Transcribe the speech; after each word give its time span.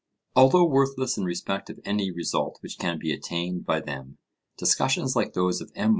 Although 0.35 0.65
worthless 0.65 1.15
in 1.15 1.25
respect 1.25 1.69
of 1.69 1.79
any 1.85 2.09
result 2.09 2.57
which 2.61 2.79
can 2.79 2.97
be 2.97 3.11
attained 3.13 3.67
by 3.67 3.81
them, 3.81 4.17
discussions 4.57 5.15
like 5.15 5.33
those 5.33 5.61
of 5.61 5.71
M. 5.75 5.89